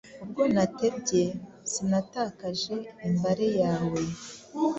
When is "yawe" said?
3.61-4.01